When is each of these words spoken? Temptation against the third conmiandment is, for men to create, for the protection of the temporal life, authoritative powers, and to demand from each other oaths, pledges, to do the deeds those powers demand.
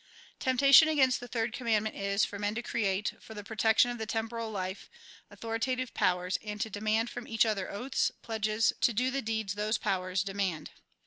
Temptation 0.39 0.87
against 0.87 1.19
the 1.19 1.27
third 1.27 1.53
conmiandment 1.53 1.93
is, 1.93 2.25
for 2.25 2.39
men 2.39 2.55
to 2.55 2.63
create, 2.63 3.13
for 3.19 3.35
the 3.35 3.43
protection 3.43 3.91
of 3.91 3.99
the 3.99 4.07
temporal 4.07 4.49
life, 4.49 4.89
authoritative 5.29 5.93
powers, 5.93 6.39
and 6.43 6.59
to 6.59 6.71
demand 6.71 7.11
from 7.11 7.27
each 7.27 7.45
other 7.45 7.69
oaths, 7.69 8.11
pledges, 8.23 8.73
to 8.81 8.93
do 8.93 9.11
the 9.11 9.21
deeds 9.21 9.53
those 9.53 9.77
powers 9.77 10.23
demand. 10.23 10.71